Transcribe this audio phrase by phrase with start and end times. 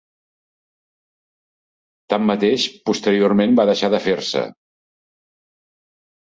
[2.13, 4.43] Tanmateix, posteriorment va deixar de fer-se.